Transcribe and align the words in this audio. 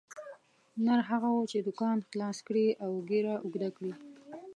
نر 0.85 0.99
هغه 1.09 1.29
وو 1.33 1.49
چې 1.51 1.57
دوکان 1.67 1.97
خلاص 2.09 2.37
کړي 2.47 2.67
او 2.83 2.91
ږیره 3.09 3.35
اوږده 3.43 3.69
کړي. 3.77 3.93